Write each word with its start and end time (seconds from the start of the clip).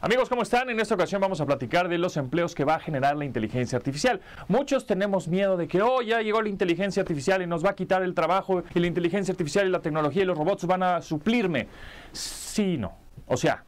Amigos, 0.00 0.28
¿cómo 0.28 0.42
están? 0.42 0.70
En 0.70 0.78
esta 0.78 0.94
ocasión 0.94 1.20
vamos 1.20 1.40
a 1.40 1.46
platicar 1.46 1.88
de 1.88 1.98
los 1.98 2.16
empleos 2.16 2.54
que 2.54 2.64
va 2.64 2.76
a 2.76 2.78
generar 2.78 3.16
la 3.16 3.24
inteligencia 3.24 3.76
artificial. 3.76 4.20
Muchos 4.46 4.86
tenemos 4.86 5.26
miedo 5.26 5.56
de 5.56 5.66
que, 5.66 5.82
oh, 5.82 6.02
ya 6.02 6.20
llegó 6.22 6.40
la 6.40 6.48
inteligencia 6.48 7.00
artificial 7.00 7.42
y 7.42 7.48
nos 7.48 7.64
va 7.64 7.70
a 7.70 7.74
quitar 7.74 8.02
el 8.02 8.14
trabajo 8.14 8.62
y 8.74 8.78
la 8.78 8.86
inteligencia 8.86 9.32
artificial 9.32 9.66
y 9.66 9.70
la 9.70 9.80
tecnología 9.80 10.22
y 10.22 10.26
los 10.26 10.38
robots 10.38 10.66
van 10.66 10.84
a 10.84 11.02
suplirme. 11.02 11.66
Sí, 12.12 12.78
no. 12.78 12.96
O 13.26 13.36
sea, 13.36 13.64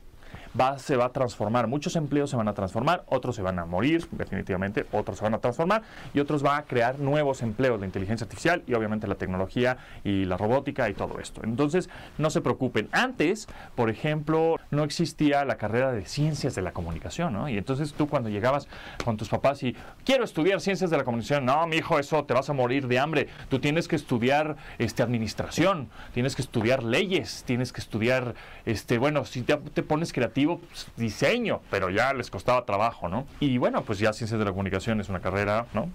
se 0.79 0.97
va 0.97 1.07
a 1.07 1.13
transformar. 1.13 1.67
Muchos 1.67 1.97
empleos 1.97 2.31
se 2.31 2.37
van 2.37 2.49
a 2.49 2.55
transformar, 2.55 3.05
otros 3.07 3.37
se 3.37 3.43
van 3.43 3.59
a 3.59 3.67
morir, 3.67 4.07
definitivamente, 4.11 4.87
otros 4.93 5.19
se 5.19 5.25
van 5.25 5.35
a 5.35 5.39
transformar 5.39 5.83
y 6.13 6.21
otros 6.21 6.43
van 6.43 6.59
a 6.59 6.63
crear 6.63 6.99
nuevos 6.99 7.43
empleos, 7.43 7.79
la 7.79 7.87
inteligencia 7.87 8.25
artificial 8.25 8.63
y 8.67 8.75
obviamente 8.75 9.07
la 9.07 9.15
tecnología 9.15 9.79
y 10.05 10.25
la 10.25 10.37
robótica 10.37 10.89
y 10.89 10.95
todo 10.95 11.19
esto. 11.21 11.43
Entonces, 11.45 11.89
no 12.19 12.31
se 12.31 12.41
preocupen. 12.41 12.89
Antes, 12.93 13.47
por 13.75 13.91
ejemplo, 13.91 14.57
no 14.71 14.85
existía 14.85 15.45
la 15.45 15.57
carrera 15.57 15.93
de 15.93 16.05
ciencias 16.05 16.55
de 16.55 16.63
la 16.63 16.73
comunicación, 16.73 17.33
¿no? 17.33 17.49
Y 17.49 17.57
entonces 17.57 17.93
tú 17.93 18.09
cuando 18.09 18.29
llegabas 18.29 18.69
con 19.05 19.17
tus 19.17 19.29
papás 19.29 19.63
y 19.63 19.77
quiero 20.05 20.25
estudiar 20.25 20.61
ciencias 20.61 20.91
de 20.91 20.97
la 20.97 21.05
comunicación, 21.05 21.45
no, 21.45 21.67
mi 21.67 21.77
hijo, 21.77 21.99
eso 21.99 22.25
te 22.25 22.35
vas 22.35 22.51
a 22.51 22.53
morir 22.53 22.89
de 22.89 22.99
hambre. 22.99 23.29
Tú 23.49 23.61
tienes 23.61 23.89
que 23.89 23.97
estudiar 23.97 24.57
este 24.79 25.03
administración, 25.03 25.89
tienes 26.13 26.35
que 26.35 26.43
estudiar 26.43 26.83
leyes, 26.83 27.45
tienes 27.47 27.73
que 27.73 27.81
estudiar 27.81 28.35
este, 28.67 28.99
bueno, 28.99 29.25
si 29.25 29.43
te, 29.43 29.57
te 29.57 29.83
pones 29.83 30.13
creativo 30.13 30.40
pues, 30.47 30.89
diseño, 30.97 31.61
pero 31.71 31.91
ya 31.91 32.13
les 32.13 32.31
costaba 32.31 32.65
trabajo, 32.65 33.09
¿no? 33.09 33.27
Y 33.41 33.59
bueno, 33.59 33.83
pues 33.83 33.99
ya 33.99 34.13
ciencias 34.13 34.39
de 34.39 34.45
la 34.45 34.51
comunicación 34.51 35.01
es 35.01 35.09
una 35.09 35.21
carrera, 35.21 35.67
¿no? 35.75 35.89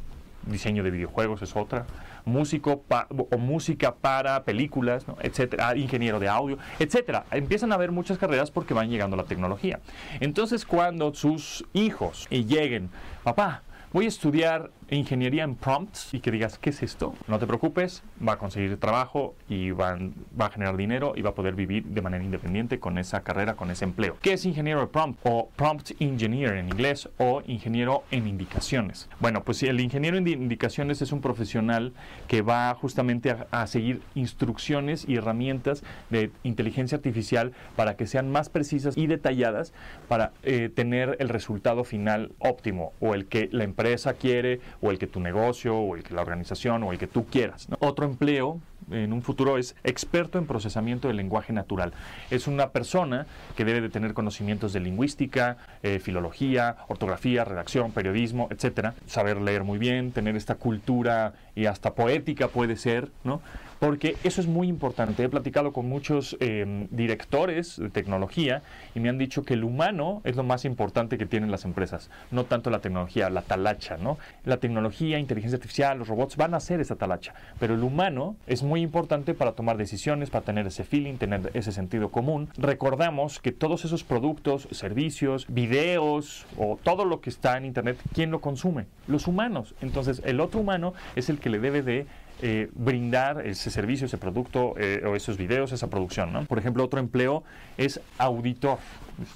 Diseño 0.45 0.83
de 0.83 0.91
videojuegos 0.91 1.41
es 1.41 1.55
otra, 1.55 1.85
músico 2.25 2.83
o 2.89 3.37
música 3.37 3.95
para 3.95 4.43
películas, 4.43 5.05
etcétera, 5.21 5.75
ingeniero 5.75 6.19
de 6.19 6.27
audio, 6.27 6.57
etcétera. 6.77 7.25
Empiezan 7.31 7.71
a 7.71 7.75
haber 7.75 7.91
muchas 7.91 8.17
carreras 8.17 8.51
porque 8.51 8.73
van 8.73 8.89
llegando 8.89 9.15
la 9.15 9.23
tecnología. 9.23 9.79
Entonces, 10.19 10.65
cuando 10.65 11.13
sus 11.13 11.65
hijos 11.73 12.27
lleguen, 12.29 12.89
papá, 13.23 13.63
voy 13.91 14.05
a 14.05 14.09
estudiar 14.09 14.71
ingeniería 14.89 15.43
en 15.43 15.55
prompts 15.55 16.13
y 16.13 16.19
que 16.19 16.31
digas, 16.31 16.57
¿qué 16.59 16.69
es 16.69 16.83
esto? 16.83 17.13
No 17.27 17.39
te 17.39 17.47
preocupes, 17.47 18.03
va 18.25 18.33
a 18.33 18.37
conseguir 18.37 18.77
trabajo 18.77 19.35
y 19.49 19.71
va, 19.71 19.97
va, 20.39 20.47
a 20.47 20.49
generar 20.49 20.77
dinero 20.77 21.13
y 21.15 21.21
va 21.21 21.31
a 21.31 21.35
poder 21.35 21.55
vivir 21.55 21.85
de 21.85 22.01
manera 22.01 22.23
independiente 22.23 22.79
con 22.79 22.97
esa 22.97 23.21
carrera, 23.21 23.55
con 23.55 23.71
ese 23.71 23.85
empleo. 23.85 24.17
¿Qué 24.21 24.33
es 24.33 24.45
ingeniero 24.45 24.89
prompt 24.89 25.19
o 25.23 25.49
prompt 25.55 25.91
engineer 25.99 26.55
en 26.55 26.67
inglés 26.67 27.09
o 27.17 27.41
ingeniero 27.47 28.03
en 28.11 28.27
indicaciones? 28.27 29.09
Bueno, 29.19 29.43
pues 29.43 29.63
el 29.63 29.79
ingeniero 29.79 30.17
en 30.17 30.27
indicaciones 30.27 31.01
es 31.01 31.11
un 31.11 31.21
profesional 31.21 31.93
que 32.27 32.41
va 32.41 32.73
justamente 32.75 33.35
a, 33.51 33.67
seguir 33.67 34.01
instrucciones 34.13 35.05
y 35.07 35.15
herramientas 35.15 35.83
de 36.09 36.29
inteligencia 36.43 36.97
artificial 36.97 37.53
para 37.75 37.95
que 37.95 38.05
sean 38.05 38.31
más 38.31 38.49
precisas 38.49 38.95
y 38.97 39.07
detalladas 39.07 39.73
para 40.07 40.31
eh, 40.43 40.69
tener 40.73 41.17
el 41.19 41.29
resultado 41.29 41.83
final 41.83 42.31
óptimo 42.39 42.93
o 42.99 43.15
el 43.15 43.25
que 43.25 43.49
la 43.51 43.63
empresa 43.63 44.13
quiere 44.13 44.59
o 44.85 44.91
el 44.91 44.99
que 44.99 45.07
tu 45.07 45.19
negocio, 45.19 45.75
o 45.75 45.95
el 45.95 46.03
que 46.03 46.13
la 46.13 46.21
organización, 46.21 46.83
o 46.83 46.91
el 46.91 46.97
que 46.97 47.07
tú 47.07 47.25
quieras. 47.25 47.67
Otro 47.79 48.05
empleo 48.05 48.59
en 48.91 49.13
un 49.13 49.21
futuro 49.21 49.57
es 49.57 49.75
experto 49.83 50.37
en 50.37 50.45
procesamiento 50.45 51.07
del 51.07 51.17
lenguaje 51.17 51.53
natural. 51.53 51.93
Es 52.29 52.47
una 52.47 52.69
persona 52.69 53.25
que 53.55 53.65
debe 53.65 53.81
de 53.81 53.89
tener 53.89 54.13
conocimientos 54.13 54.73
de 54.73 54.79
lingüística, 54.79 55.57
eh, 55.83 55.99
filología, 55.99 56.77
ortografía, 56.87 57.43
redacción, 57.45 57.91
periodismo, 57.91 58.47
etcétera. 58.51 58.93
Saber 59.07 59.41
leer 59.41 59.63
muy 59.63 59.77
bien, 59.77 60.11
tener 60.11 60.35
esta 60.35 60.55
cultura 60.55 61.33
y 61.55 61.65
hasta 61.65 61.93
poética 61.93 62.47
puede 62.47 62.75
ser, 62.75 63.09
¿no? 63.23 63.41
Porque 63.79 64.15
eso 64.23 64.41
es 64.41 64.47
muy 64.47 64.67
importante. 64.67 65.23
He 65.23 65.29
platicado 65.29 65.73
con 65.73 65.87
muchos 65.87 66.37
em, 66.39 66.87
directores 66.91 67.77
de 67.77 67.89
tecnología 67.89 68.61
y 68.95 68.99
me 68.99 69.09
han 69.09 69.17
dicho 69.17 69.43
que 69.43 69.53
el 69.53 69.63
humano 69.63 70.21
es 70.23 70.35
lo 70.35 70.43
más 70.43 70.65
importante 70.65 71.17
que 71.17 71.25
tienen 71.25 71.51
las 71.51 71.65
empresas, 71.65 72.09
no 72.31 72.45
tanto 72.45 72.69
la 72.69 72.79
tecnología, 72.79 73.29
la 73.29 73.41
talacha, 73.41 73.97
¿no? 73.97 74.17
La 74.43 74.57
tecnología, 74.57 75.19
inteligencia 75.19 75.57
artificial, 75.57 75.97
los 75.99 76.07
robots 76.07 76.37
van 76.37 76.53
a 76.53 76.57
hacer 76.57 76.79
esa 76.79 76.95
talacha, 76.95 77.33
pero 77.59 77.75
el 77.75 77.83
humano 77.83 78.37
es 78.47 78.63
muy 78.63 78.74
importante 78.81 79.33
para 79.33 79.53
tomar 79.53 79.77
decisiones, 79.77 80.29
para 80.29 80.45
tener 80.45 80.67
ese 80.67 80.83
feeling, 80.83 81.15
tener 81.15 81.51
ese 81.53 81.71
sentido 81.71 82.09
común. 82.09 82.49
Recordamos 82.57 83.39
que 83.39 83.51
todos 83.51 83.85
esos 83.85 84.03
productos, 84.03 84.67
servicios, 84.71 85.45
videos 85.47 86.45
o 86.57 86.77
todo 86.81 87.05
lo 87.05 87.21
que 87.21 87.29
está 87.29 87.57
en 87.57 87.65
Internet, 87.65 87.97
¿quién 88.13 88.31
lo 88.31 88.41
consume? 88.41 88.85
Los 89.07 89.27
humanos. 89.27 89.75
Entonces, 89.81 90.21
el 90.25 90.39
otro 90.39 90.59
humano 90.59 90.93
es 91.15 91.29
el 91.29 91.39
que 91.39 91.49
le 91.49 91.59
debe 91.59 91.81
de 91.81 92.05
eh, 92.41 92.69
brindar 92.73 93.45
ese 93.47 93.71
servicio, 93.71 94.07
ese 94.07 94.17
producto 94.17 94.73
eh, 94.77 95.01
o 95.05 95.15
esos 95.15 95.37
videos, 95.37 95.71
esa 95.71 95.89
producción. 95.89 96.45
Por 96.47 96.59
ejemplo, 96.59 96.83
otro 96.83 96.99
empleo 96.99 97.43
es 97.77 98.01
auditor. 98.17 98.77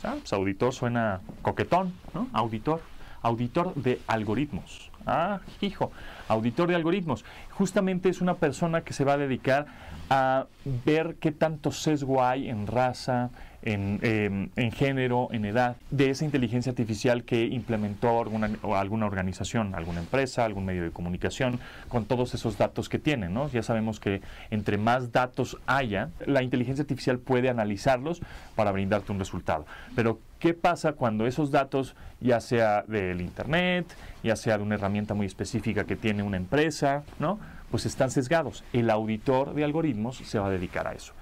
Ah, 0.03 0.15
pues 0.19 0.33
auditor 0.33 0.73
suena 0.73 1.21
coquetón, 1.41 1.93
¿no? 2.13 2.27
Auditor. 2.33 2.81
Auditor 3.21 3.73
de 3.75 3.99
algoritmos. 4.07 4.88
Ah, 5.05 5.39
hijo, 5.61 5.91
auditor 6.27 6.69
de 6.69 6.75
algoritmos. 6.75 7.25
Justamente 7.51 8.09
es 8.09 8.21
una 8.21 8.35
persona 8.35 8.81
que 8.81 8.93
se 8.93 9.03
va 9.03 9.13
a 9.13 9.17
dedicar 9.17 9.65
a 10.09 10.47
ver 10.85 11.15
qué 11.19 11.31
tanto 11.31 11.71
sesgo 11.71 12.23
hay 12.23 12.49
en 12.49 12.67
raza, 12.67 13.29
en, 13.61 13.99
em, 14.55 14.71
género, 14.71 15.27
en 15.31 15.45
edad, 15.45 15.75
de 15.91 16.09
esa 16.09 16.25
inteligencia 16.25 16.71
artificial 16.71 17.23
que 17.23 17.45
implementó 17.45 18.21
alguna, 18.21 18.49
alguna 18.75 19.05
organización, 19.05 19.75
alguna 19.75 19.99
empresa, 19.99 20.45
algún 20.45 20.65
medio 20.65 20.83
de 20.83 20.91
comunicación, 20.91 21.59
con 21.89 22.05
todos 22.05 22.33
esos 22.33 22.57
datos 22.57 22.89
que 22.89 22.99
tiene. 22.99 23.29
¿no? 23.29 23.49
Ya 23.49 23.61
sabemos 23.61 23.99
que 23.99 24.21
entre 24.49 24.77
más 24.77 25.11
datos 25.11 25.57
haya, 25.67 26.09
la 26.25 26.41
inteligencia 26.41 26.83
artificial 26.83 27.19
puede 27.19 27.49
analizarlos 27.49 28.21
para 28.55 28.71
brindarte 28.71 29.11
un 29.11 29.19
resultado. 29.19 29.65
Pero, 29.95 30.19
¿qué 30.39 30.53
pasa 30.53 30.93
cuando 30.93 31.27
esos 31.27 31.51
datos, 31.51 31.95
ya 32.21 32.39
sea 32.39 32.83
del 32.83 33.21
Internet, 33.21 33.85
ya 34.23 34.35
sea 34.35 34.57
de 34.57 34.63
una 34.63 34.75
herramienta 34.75 34.88
muy 34.89 35.25
específica 35.25 35.85
que 35.85 35.95
tiene 35.95 36.23
una 36.23 36.37
empresa, 36.37 37.03
¿no? 37.19 37.39
pues 37.71 37.85
están 37.85 38.11
sesgados. 38.11 38.63
El 38.73 38.89
auditor 38.89 39.53
de 39.53 39.63
algoritmos 39.63 40.17
se 40.17 40.39
va 40.39 40.47
a 40.47 40.49
dedicar 40.49 40.87
a 40.87 40.93
eso. 40.93 41.13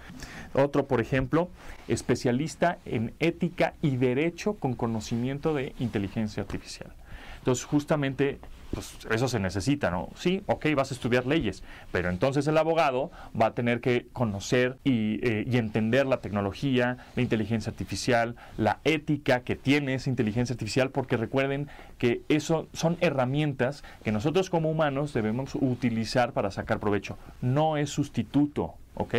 Otro, 0.53 0.87
por 0.87 1.01
ejemplo, 1.01 1.49
especialista 1.87 2.77
en 2.85 3.13
ética 3.19 3.73
y 3.81 3.97
derecho 3.97 4.53
con 4.53 4.73
conocimiento 4.73 5.53
de 5.53 5.73
inteligencia 5.79 6.43
artificial. 6.43 6.91
Entonces, 7.39 7.65
justamente 7.65 8.39
pues 8.71 8.97
eso 9.09 9.27
se 9.27 9.39
necesita, 9.39 9.91
¿no? 9.91 10.09
Sí, 10.15 10.43
ok, 10.45 10.67
vas 10.75 10.91
a 10.91 10.93
estudiar 10.93 11.25
leyes, 11.25 11.63
pero 11.91 12.09
entonces 12.09 12.47
el 12.47 12.57
abogado 12.57 13.11
va 13.39 13.47
a 13.47 13.53
tener 13.53 13.81
que 13.81 14.07
conocer 14.13 14.77
y, 14.83 15.25
eh, 15.27 15.45
y, 15.47 15.57
entender 15.57 16.05
la 16.05 16.21
tecnología, 16.21 16.97
la 17.15 17.21
inteligencia 17.21 17.69
artificial, 17.69 18.35
la 18.57 18.79
ética 18.83 19.41
que 19.41 19.55
tiene 19.55 19.93
esa 19.93 20.09
inteligencia 20.09 20.53
artificial, 20.53 20.91
porque 20.91 21.17
recuerden 21.17 21.67
que 21.97 22.21
eso 22.29 22.67
son 22.73 22.97
herramientas 23.01 23.83
que 24.03 24.11
nosotros 24.11 24.49
como 24.49 24.69
humanos 24.69 25.13
debemos 25.13 25.55
utilizar 25.55 26.33
para 26.33 26.51
sacar 26.51 26.79
provecho. 26.79 27.17
No 27.41 27.77
es 27.77 27.89
sustituto 27.89 28.75
¿ok? 28.97 29.15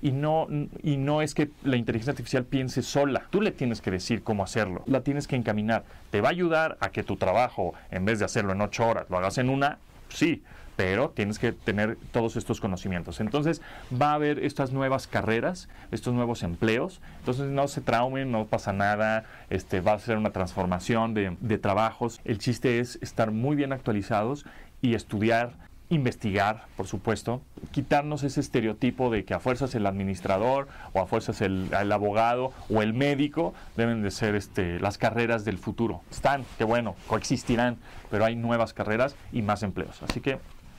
Y 0.00 0.12
no, 0.12 0.46
y 0.82 0.96
no 0.96 1.22
es 1.22 1.34
que 1.34 1.50
la 1.64 1.76
inteligencia 1.76 2.12
artificial 2.12 2.44
piense 2.44 2.82
sola, 2.82 3.24
tú 3.30 3.40
le 3.40 3.50
tienes 3.50 3.80
que 3.80 3.90
decir 3.90 4.22
cómo 4.22 4.44
hacerlo, 4.44 4.82
la 4.86 5.02
tienes 5.02 5.26
que 5.26 5.36
encaminar, 5.36 5.84
te 6.10 6.20
va 6.20 6.28
a 6.28 6.32
ayudar 6.32 6.76
a 6.80 6.90
que 6.90 7.02
tu 7.02 7.16
trabajo, 7.16 7.74
en 7.90 8.04
vez 8.04 8.18
de 8.18 8.24
hacerlo 8.24 8.52
en 8.52 8.60
ocho 8.60 8.86
horas, 8.86 9.06
lo 9.10 9.18
hagas 9.18 9.38
en 9.38 9.48
una, 9.48 9.78
sí, 10.08 10.42
pero 10.76 11.10
tienes 11.10 11.38
que 11.38 11.52
tener 11.52 11.98
todos 12.12 12.36
estos 12.36 12.60
conocimientos. 12.60 13.20
Entonces 13.20 13.60
va 13.92 14.12
a 14.12 14.14
haber 14.14 14.38
estas 14.38 14.72
nuevas 14.72 15.06
carreras, 15.06 15.68
estos 15.90 16.14
nuevos 16.14 16.42
empleos, 16.42 17.00
entonces 17.18 17.46
no 17.46 17.68
se 17.68 17.80
traumen, 17.82 18.32
no 18.32 18.46
pasa 18.46 18.72
nada, 18.72 19.24
este, 19.50 19.80
va 19.80 19.92
a 19.92 19.98
ser 19.98 20.16
una 20.16 20.30
transformación 20.30 21.14
de, 21.14 21.36
de 21.40 21.58
trabajos. 21.58 22.20
El 22.24 22.38
chiste 22.38 22.80
es 22.80 22.98
estar 23.02 23.30
muy 23.30 23.54
bien 23.54 23.72
actualizados 23.72 24.46
y 24.80 24.94
estudiar 24.94 25.52
investigar, 25.92 26.64
por 26.76 26.86
supuesto, 26.86 27.42
quitarnos 27.70 28.22
ese 28.22 28.40
estereotipo 28.40 29.10
de 29.10 29.24
que 29.24 29.34
a 29.34 29.40
fuerzas 29.40 29.74
el 29.74 29.86
administrador 29.86 30.66
o 30.94 31.00
a 31.00 31.06
fuerzas 31.06 31.42
el, 31.42 31.70
abogado 31.92 32.52
o 32.70 32.80
el 32.80 32.94
médico 32.94 33.52
deben 33.76 34.02
de 34.02 34.10
ser 34.10 34.34
este, 34.34 34.80
las 34.80 34.96
carreras 34.96 35.44
del 35.44 35.58
futuro. 35.58 36.00
Están, 36.10 36.44
qué 36.56 36.64
bueno, 36.64 36.96
coexistirán, 37.08 37.76
pero 38.10 38.24
hay 38.24 38.36
nuevas 38.36 38.72
carreras 38.72 39.16
y 39.32 39.42
más 39.42 39.62
empleos. 39.62 40.02
Así 40.02 40.20
que 40.20 40.38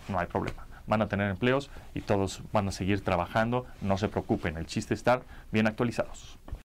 no 0.10 0.18
hay 0.18 0.26
problema. 0.26 0.66
Van 0.88 1.04
a 1.04 1.08
tener 1.08 1.30
empleos 1.30 1.70
y 1.94 2.02
todos 2.02 2.42
van 2.52 2.68
a 2.68 2.72
seguir 2.72 3.04
trabajando. 3.04 3.68
No 3.82 4.00
se 4.00 4.10
preocupen, 4.10 4.58
el 4.58 4.66
chiste 4.66 4.96
es 4.96 5.02
estar 5.02 5.22
bien 5.52 5.68
actualizados. 5.68 6.40